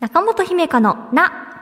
[0.00, 1.60] 中本姫香のな。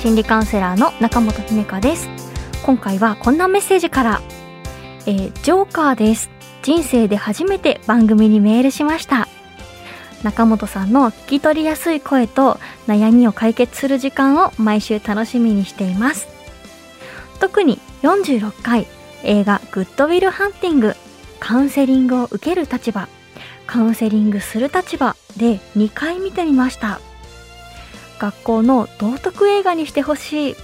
[0.00, 2.08] 心理カウンセラーの中本姫香です。
[2.64, 4.22] 今回はこんなメッセージから。
[5.06, 6.30] えージョーカーです。
[6.62, 9.23] 人生で初めて番組にメールしました。
[10.24, 16.26] 中本さんの聞き取りやすい声と悩みを解決する時間を毎週楽しみにしています。
[17.40, 18.86] 特に46回
[19.22, 20.96] 映画「グッドウィル・ハンティング」
[21.40, 23.06] カウンセリングを受ける立場。
[23.66, 27.00] カウンセリングする立場で2回見てみました。
[28.18, 30.56] 学校の道徳映画にしてほしい。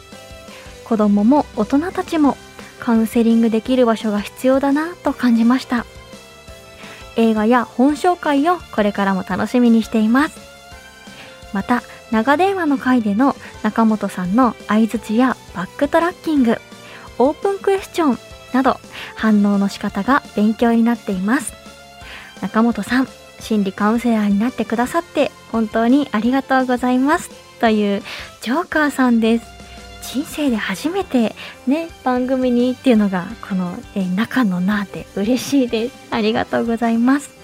[0.84, 2.36] 子供も大人たちも
[2.78, 5.84] カウンセリングできる場所が必要だなと感じました。
[7.16, 10.40] 映画や本紹介をこれからも楽しみにしています。
[11.52, 16.56] また長電話の回での中本さんの相づちやバックトラッキング
[17.18, 18.18] オープンクエスチョン
[18.52, 18.78] など
[19.14, 21.52] 反応の仕方が勉強になっています。
[22.40, 23.08] 中本さん
[23.40, 27.30] 心理カウンセラーになってくださって本当にありがとうございます。
[27.60, 28.02] という
[28.40, 29.59] ジョーカーさんです。
[30.02, 31.34] 人生で初めて
[31.66, 36.08] ね番組にっていうのがこの、えー中のなで嬉しいです。
[36.10, 37.40] ありがとうございます。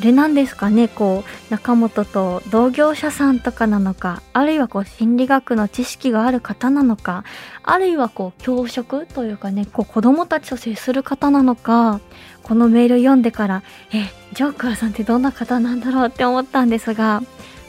[0.00, 7.24] あれなんですかねこう中本と同業者さんとかなのかあるいはこう心理学の知識がある方なのか
[7.64, 12.00] あるいはこう教職というかねこう子供たちと接する方なのか
[12.44, 17.22] このメール読んでからえジョーカーさんってどんな方なんだろうって思ったんですが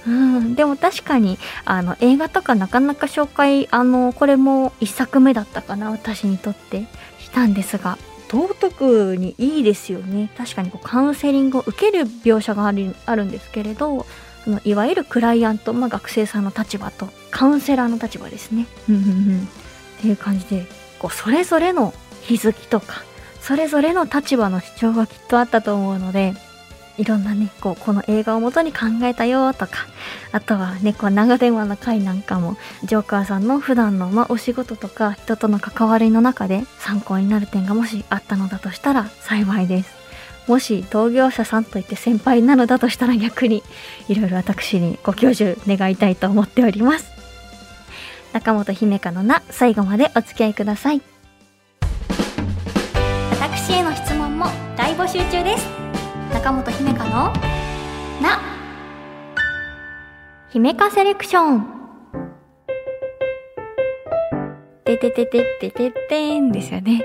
[0.07, 6.87] うん、でも確かにあの映画とかなかなか紹介あのこれも一作目だったかな私にとって。
[7.29, 7.97] したんですが。
[8.31, 10.29] 道徳にいいですよね。
[10.37, 14.05] 確かにこうカウンセリングを受ける描写があるあるんですけれど
[14.43, 18.67] そのいわゆるクライアント、まあ、学生さんの立場とカウンセラーの立場ですね。
[18.87, 19.47] うんうんうん。
[19.97, 20.67] っていう感じで
[20.99, 21.91] こうそれぞれの
[22.23, 23.03] 気づきとか
[23.41, 26.33] それぞれの立場の主張がきっとあったと思うので
[26.99, 29.87] いろんなね、こう、この映画をもとに考えたよとか、
[30.33, 39.97] あとはね、こう、長電話の回なんかも、ジョーカーさんの普段の、まあ、お仕事とか、人との関わりの中で参考になる点がもしあったのだとしたら幸いです。
[40.47, 43.63] もし同業者さんといって先輩なのだとしたら逆に、
[44.09, 47.09] いろいろ私にご教授願いたいと思っております。
[48.33, 51.01] 中本姫香のな、最後までお付き合いください。
[53.39, 55.78] 私への質問も大募集中です。
[56.33, 57.33] 中本姫香の
[58.21, 58.39] な
[60.49, 61.79] 姫香セレクション
[64.85, 67.03] てててててててんですよね。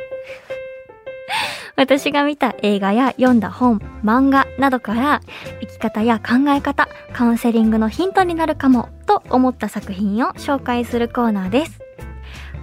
[1.76, 5.20] 私が見た映画や読んだ本、漫画などから
[5.60, 11.80] 生き方や考え方、カウンセリングのヒントになるかもと思った作品を紹介するコーナーです。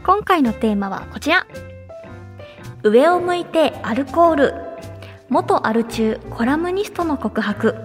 [0.03, 1.45] 今回のテーマはこちら。
[2.83, 4.60] 上を向いてアルコール。
[5.31, 7.75] 元アル中コラムニストの告白。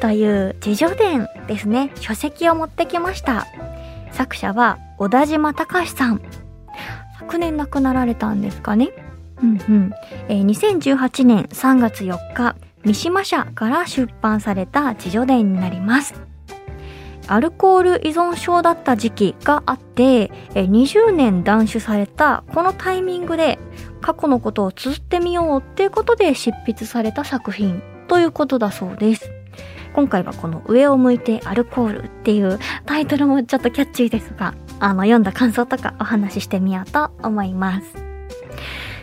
[0.00, 1.90] という自叙伝ですね。
[1.96, 3.48] 書籍を持ってきました。
[4.12, 6.22] 作者は小田島隆さん。
[7.18, 8.90] 昨年亡くなられたんですかね。
[9.42, 9.92] うんうん。
[10.28, 16.14] えー2018年3月4日、三島社から出版された自叙伝になります。
[17.26, 23.58] アルコール依存症だった時期があって、20年断酒されたこのタイミングで
[24.00, 29.30] 過去のことを綴ってみようっていうことで執筆された作品ということだそうです。
[29.92, 38.10] 今回はこの上を向いてアルコールっていうタイトルもちょっとキャッチーですが、あの読んだ感想とかお話ししてみようと思います。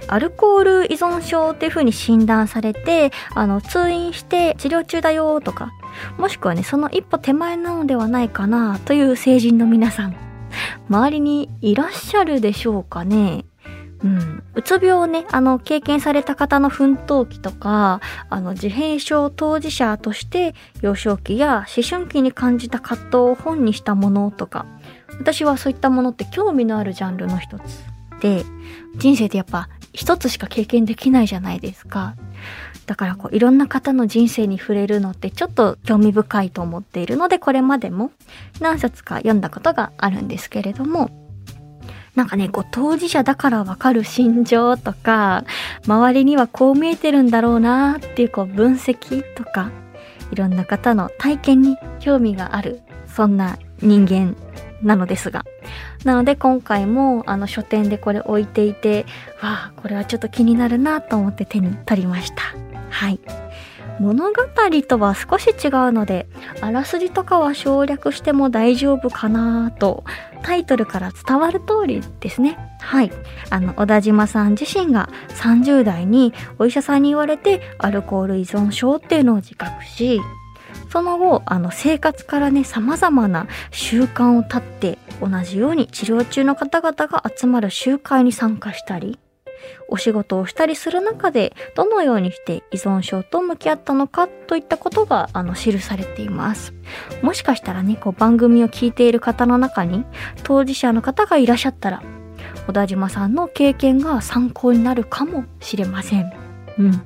[0.09, 5.72] アルコール依存症っていう風に診断されて、あの、通院して治療中だよとか、
[6.17, 10.15] もしくはね、その一歩手前なのではないかなという成人の皆さん、
[10.89, 13.45] 周りにいらっしゃるでしょうかね？
[14.03, 14.43] うん。
[14.53, 17.99] うつ病をね、あの、経験された方の奮闘期とか、
[18.29, 24.67] あの、自閉症当事者として、幼少期や思春期に感じた葛藤を本にしたものとか、
[25.19, 27.83] 私はそういったものって興味のあるジャンルの一つ
[28.21, 28.45] で、
[28.97, 32.15] 人生ってやっぱ一つしか経験できないじゃないですか。
[32.88, 38.12] だからこういろんな方の人生に触れるのってちょっと興味深いと思っているのでこれまでも
[38.62, 41.12] 何冊か読んだことがあるんですけれども
[42.16, 45.44] なんかねこう当事者だからわかる心情とか
[45.86, 49.69] 周りにはこう見えてるんだろうなっていうこう分析とか
[50.31, 54.36] いろんな方の体験に興味があるそんな人間
[54.81, 55.44] なのですが。
[56.04, 59.06] なので今回もあの書店でこれ置いていて
[59.42, 62.66] わあこれはちょっと気になるなと思って手に取りました。
[62.97, 63.19] はい
[63.99, 64.33] 物語
[64.88, 66.27] とは少し違うので、
[66.61, 70.03] あらすじとかは省略しても大丈夫かなと、
[70.44, 72.57] タイトルから伝わる通りですね。
[72.79, 73.11] はい。
[73.49, 80.21] あの、小田島さん自身が30代にお医者さんに言われてアルコール依存症っていうのを自覚し、
[80.91, 89.17] その後、あの、生活からね、様々な習慣を立って、同じように治療中の方々が集まる集会に参加したり、
[89.88, 96.74] お仕事をしたりする中でどのようにして依存症と向き合ったのかといったことがあの記されています。
[97.21, 100.06] もしかしたらねこう番組を聞いている方の中に
[100.44, 102.04] 当事者の方がいらっしゃったら
[102.68, 106.31] 小田島さんの経験が参考になるかもしれません。
[106.77, 107.01] うん。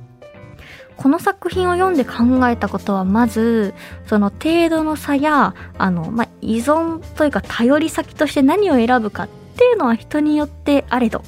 [0.96, 3.74] この作品を読んで考えたことはまず
[4.06, 11.22] その程度の差やあの、まあ、依存というか頼り先として何を選ぶかっていうのは人によってあれど。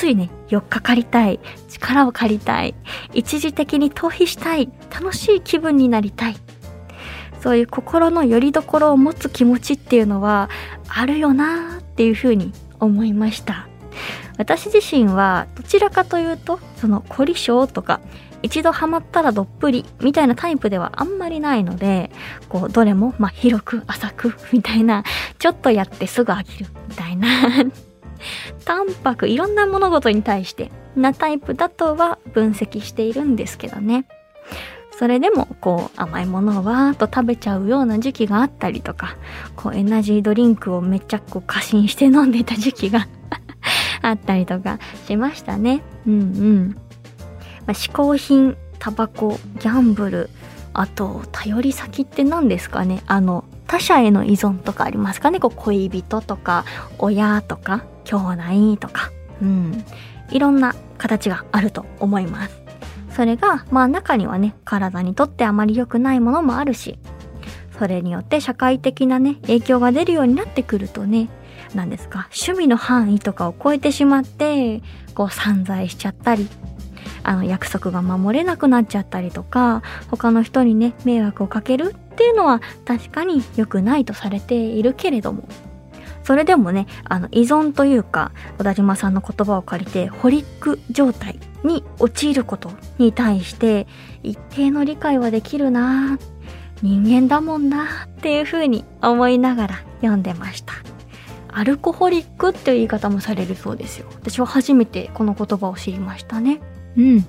[0.00, 2.74] ついね、4日借りたい、力を借りたい、
[3.12, 6.36] 一時的に逃避したい、楽しい気分になりたい。
[7.42, 10.48] そういう心の拠り所を持つ気持ちっていうのは
[10.88, 13.68] あるよなっていうふうに思いました。
[14.38, 18.00] 私自身はどちらかというと、その凝り性とか、
[18.40, 22.10] 一度ハマったらどっぷりみたいなタイプではあんまりないので、
[22.48, 25.04] こう、どれも、まあ、広く浅くみたいな、
[25.38, 27.28] ちょっとやってすぐ飽きるみたいな
[28.64, 34.06] 淡白いろんな物事に対してなタイプだとは分析しているんですけどね。
[34.98, 39.16] それでもこう甘いものをわーっと食べちゃうような時期があったりとか、
[39.56, 43.08] こうエナジードリンクをめっちゃこう過信して飲んでた時期が
[44.02, 45.82] あったりとかしましたね。
[46.06, 46.76] うんうん。
[47.66, 50.30] まあ、嗜好品、タバコ、ギャンブル、
[50.74, 53.02] あと頼り先って何ですかね？
[53.06, 55.40] あの他者への依存とかありますかね？
[55.40, 56.66] こう恋人とか
[56.98, 59.84] 親とか兄弟とか、うん、
[60.30, 62.60] いろんな形があると思います。
[63.14, 66.98] それが、まあ中にはね、体にとってあまり良くないものもあるし、
[67.78, 71.28] それによって社会的なね、影響が出るようになってくるとね、
[71.74, 74.82] 何ですか、趣味の範囲とかを超えてしまって、
[75.14, 76.48] こう散財しちゃったり、
[77.22, 85.48] あの約束が守れなくなっちゃったりとか、他の人にね、迷惑をかけるっていうのは確かに良くないとされているけれども、
[86.22, 93.86] それでもね、あの、依存というか、小田島さんの言葉を借りて、ホリック状態に陥ることに対して、
[94.22, 96.18] 一定の理解はできるな
[96.82, 100.74] 人間だもんなっていう風に思いながら読んでました。
[101.52, 104.06] アルコホリックっていう言い方もされるそうですよ。
[104.14, 106.60] 私は初めてこの言葉を知りましたね。
[106.96, 107.26] うん。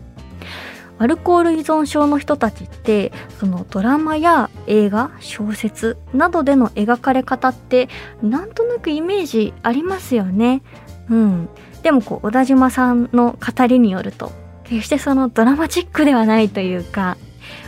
[1.01, 7.89] アルコール依存症の人たちってそのドラマや映画小説などでの描かれ方って
[8.21, 10.61] なんとなくイメージありますよね。
[11.09, 11.49] うん、
[11.81, 14.31] でもこう小田島さんの語りによると
[14.63, 17.17] 決してそのドラマチックではないというか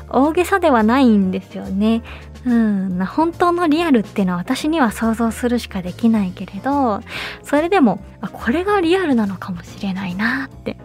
[0.09, 2.03] 大げさではないんですよね。
[2.45, 7.01] うん、本当のリアルっていうのは私には想像するしかできないけれど
[7.41, 10.75] それでもあこれがリアルなのかもしれないなって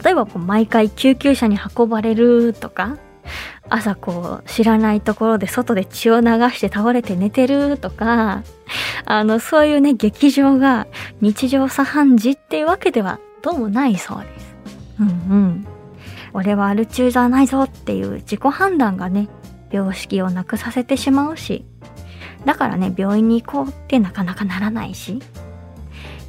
[0.00, 2.98] 例えばこう毎回救急車に運ばれるとか、
[3.68, 8.42] 朝こう知らないところで外で血を流して倒れて寝てるとか、
[9.04, 10.86] あの、そういうね、劇場が
[11.20, 14.56] 日常茶飯事っていうわけではどうもないそうです。
[15.00, 15.66] うんうん。
[16.32, 19.28] 俺はアル中じゃないぞっていう自己判断がね、
[19.70, 21.64] 病識をなくさせてしまうし、
[22.44, 25.20] だからね、病院に行こうってなかなかならないし、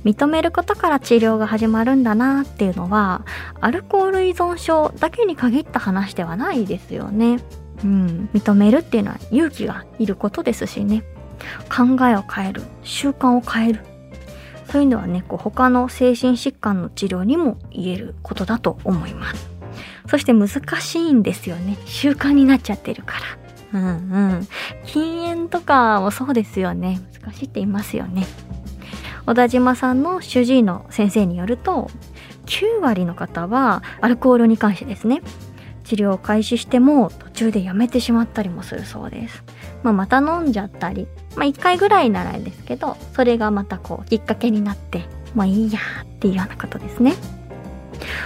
[0.06, 3.26] 認めることから治療が始まるんだなっていうのは
[3.60, 7.40] アルコール依存症だけに限った話ではないですよね。
[7.84, 11.04] うん、認めるっていうのは勇気がいることですしね。
[11.70, 12.62] 考えを変える。
[12.84, 13.80] 習慣を変える。
[14.72, 19.50] そういうのはねこう他の精神疾患の治療にも言えることだと思います。
[20.08, 21.78] そして難しいんですよね。
[21.86, 23.16] 習慣になっちゃってるか
[23.74, 23.80] ら。
[23.80, 23.88] うんう
[24.42, 24.48] ん。
[24.86, 27.00] 禁煙とかもそうですよね。
[27.22, 28.26] 難しいって言いますよね。
[29.26, 31.90] 小田島さんの主治医の先生によると
[32.46, 35.22] 9割の方はアルコールに関してですね
[35.84, 39.44] 治療を開始しても途中でやめてしまったりもするそうです、
[39.84, 45.06] まあ、また飲んじゃったり、まあ、1回ぐらいならですけどそれがまたこうきっかけになって
[45.36, 47.14] まあいいやっていうようなことですね。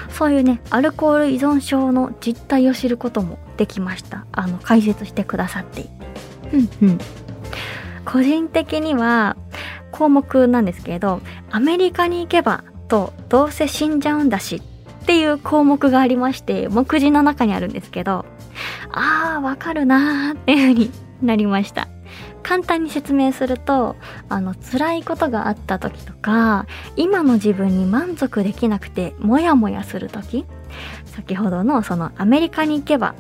[0.10, 4.26] そういうねアルコール依存症の実態を知ることもできました。
[4.32, 5.90] あの解説してくださっていて。
[6.54, 7.00] うんうん。
[8.06, 9.38] 個人的には
[10.00, 14.62] 項目なんですけど、アメリカに行けばとどうせ死んじゃうんだし
[15.04, 18.26] っていう項目がありまして、目次の中にあるんですけど、
[18.92, 20.92] あー、わかるなーっていう風に
[21.22, 21.90] なりました。
[22.42, 23.98] 簡単に説明すると、
[24.30, 26.66] あの、辛いことがあった時とか、
[26.96, 30.46] 今の自分に満足できなくて、モヤモヤする時、
[31.06, 33.16] 先ほどのそのアメリカに行けば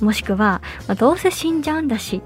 [0.00, 2.22] もしくは、まあ、どうせ死んじゃうんだし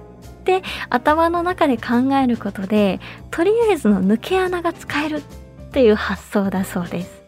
[0.56, 3.00] って頭の中で考えることで
[3.30, 5.20] とりあえずの抜け穴が使えるっ
[5.70, 7.22] ていう発想だそうです。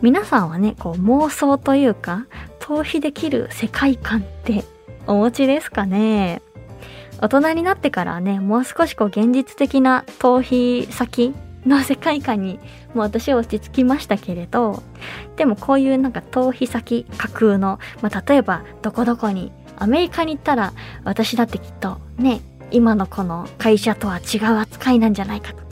[0.00, 2.26] 皆さんはねこう妄想というか
[2.60, 4.64] 逃避できる世界観って
[5.06, 6.42] お持ちですかね？
[7.20, 12.58] 大人になってからねもう少しこう現実的な逃避先の世界観に
[12.94, 14.82] もう私は落ち着きましたけれど
[15.36, 20.72] でもこういうなんか逃避先架空の、まあ、例えばどこどこにアメリカに行ったら
[21.04, 22.40] 私だってきっとね
[22.70, 25.64] 今のこの会社とは違う扱いなんじゃないかとか。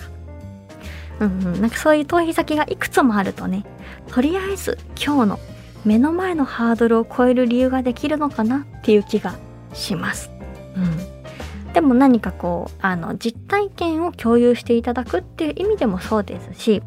[1.20, 1.61] うんうん。
[1.61, 3.64] なんかそういう逃避先がいくつもあるとね
[4.08, 5.40] とりあえず今日の
[5.84, 9.34] 目の前のハードルを超える理由ができるのかなっていう気が
[9.75, 10.30] します。
[10.76, 11.73] うん。
[11.73, 16.82] でも何かこう、あの、実体験を共有していただくっていう意味でもそうですし、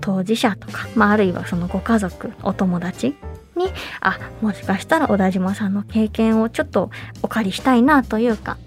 [0.00, 3.14] 当事者とか、まあ、あるいはそのご家族、お友達
[3.56, 3.68] に、
[4.00, 6.90] あ、もしかしたら小田島さんの経験をちょっと
[7.22, 8.58] お借りしたいなというか、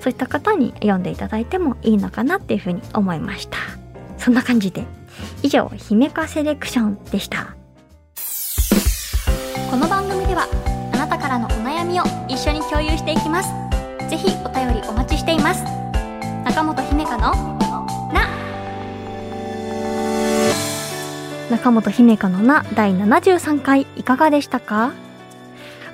[0.00, 3.58] そういった方に読んでいただいてもいいのかなっていうふうに思いました。
[4.18, 4.84] そんな感じで、
[5.42, 7.54] 以上、姫かセレクションでした。
[9.70, 10.46] この番組では、
[10.92, 13.70] あなたからのお悩みを一緒に共有していきます。
[14.10, 15.62] ぜひお便りお待ちしています
[16.44, 17.59] 中本姫香の
[21.50, 24.92] 中本姫香のな第73回いかがでしたか？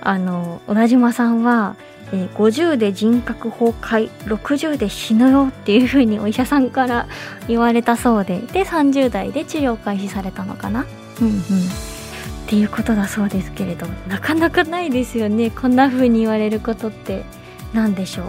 [0.02, 1.75] あの小田島さんは、
[2.12, 7.08] えー、50で人格崩壊60で死ぬよっていう風にお医者さんから
[7.48, 10.84] 言われたそうでで30代で治療開始されたのかな？
[11.20, 11.32] うんうん。
[11.32, 11.40] っ
[12.48, 17.25] ていうことだそうですけれどなかなかないですよねこんな風に言われることって。
[17.72, 18.26] 何でしょう？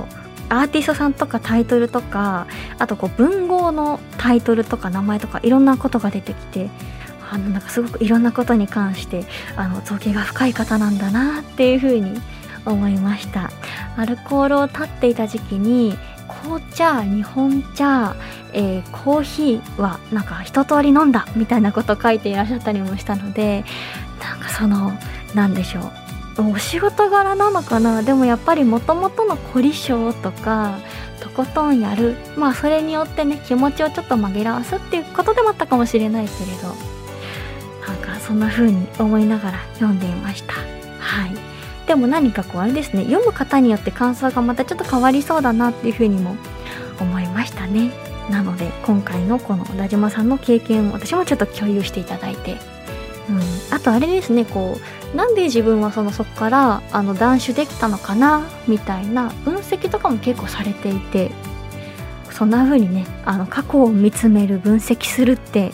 [0.50, 2.48] アーティストさんとかタイトルとか
[2.80, 6.70] あとこう文豪のタイトルとか名前とかいろんなことが出てきて
[7.30, 12.22] あのなんかすごくいろんなことに関してあの造形が深い方なんだなっていうふうに
[12.66, 13.52] 思いました。
[13.98, 15.98] アルコールを立っていた時期に
[16.42, 18.16] 紅茶日本茶、
[18.54, 23.66] えー、コーヒーはなんか一通り飲んだみたいなこと書いていらっしゃったりもしたので
[24.22, 24.92] なんかその
[25.34, 25.82] 何でしょ
[26.38, 26.52] う。
[26.52, 28.04] お仕事柄なのかな？
[28.04, 30.78] でもやっぱりもともとの凝り性とか
[31.20, 32.16] とことんやる。
[32.38, 36.97] まあそれによってね気持ちをちょっと紛らわすっていうことでもあったかもしれないけれど。
[38.28, 40.54] そんな風に思いながら読んでいました。
[41.00, 41.32] はい。
[41.88, 43.06] でも何かこうあれですね。
[43.06, 46.36] 読む方によって感想がまたちょっと変わりそうだなっていう風にも
[47.00, 47.90] 思いましたね。
[48.30, 52.58] なので今回のこの小田島さんの経験を私もちょっと共有していただいて。
[53.30, 54.44] うん、あとあれですね。
[54.44, 54.78] こ
[55.14, 61.32] うなんで自分はそのそこからあの断酒できたのかなみたいな分析とかも結構されていて
[62.32, 65.72] そんな風にねあの過去を見つめる分析するって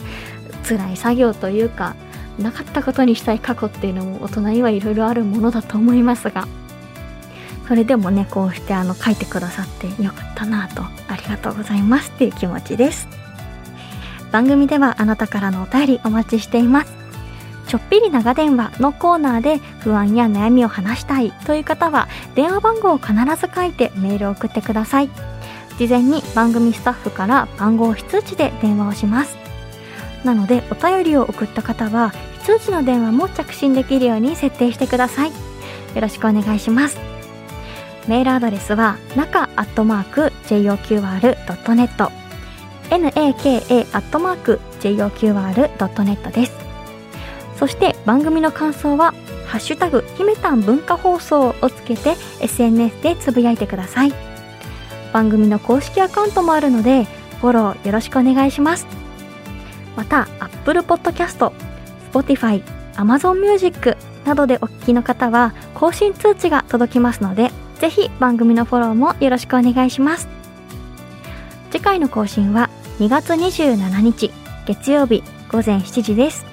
[0.68, 1.96] 辛い作業というか
[2.40, 6.48] なかったことにしたい過去っていうのも大人にはいろいろあるものだと思いますが
[7.68, 13.08] それでもねこうしてあの書いてくださってよかったなとありがとうございますっていう気持ちです。
[14.32, 16.94] 番組ではあなたからのお便りお待ちしています。
[17.68, 25.10] ちょっぴり長電話のコーナーで不安や悩みを話したいという方は電話番号を必ず書いてメールを送ってください。
[25.78, 29.43] 事前に番組スタッフから番号非通知で電話をします。
[30.24, 35.30] なのでお便りを送った方は非通知の電話も着信できるように設定してください。
[35.30, 35.36] よ
[36.02, 36.98] ろしくお願いします。
[38.08, 42.12] メールアドレスは中アットマーク JOQR.net
[42.90, 46.54] naka アットマーク JOQR.net です。
[47.58, 49.14] そして番組の感想は
[49.48, 54.14] 「ハッシュタグひめたん文化放送」をつけて SNS でつぶやいてください。
[55.14, 57.08] 番組の公式アカウントもあるので
[57.40, 59.03] フォローよろしくお願いします。
[59.96, 61.52] また Apple Podcast、
[62.12, 62.64] Spotify、
[62.96, 70.28] Amazon Music などでお聞きの方は更新通知が届きますのでぜひ番組のフォローもよろしくお願いします。
[71.72, 72.70] 次回の更新は
[73.00, 74.32] 2月27日
[74.66, 76.46] 月曜日午前7時です。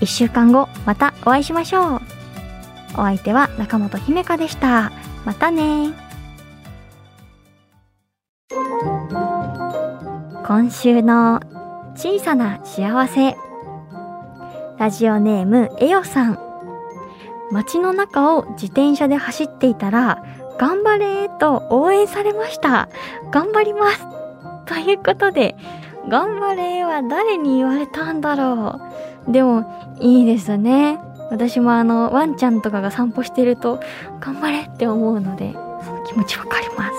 [0.00, 2.00] 1週間後またお会いしましょう。
[2.94, 4.92] お相手は中本姫香でした。
[5.24, 5.92] またね。
[10.46, 11.40] 今週の
[11.98, 13.36] 小さな幸せ。
[14.78, 16.38] ラジオネームえよさん。
[17.50, 20.22] 街の中を自転車で走っていたら
[20.60, 22.88] 頑張れと応援されました。
[23.32, 24.06] 頑張ります。
[24.66, 25.56] ということで
[26.08, 28.80] 頑張れは誰に言われたんだろ
[29.26, 29.32] う。
[29.32, 31.00] でもいいですね。
[31.32, 33.80] 私もあの、ワンちゃんとかが散歩してると、
[34.20, 36.92] 頑張れって思うので、その気持ちわかります。